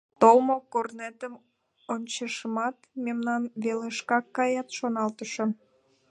—Толмо 0.21 0.57
корнетым 0.71 1.33
ончышымат, 1.93 2.77
мемнан 3.05 3.43
велышкак 3.63 4.25
кает, 4.37 4.67
шоналтышым. 4.77 5.49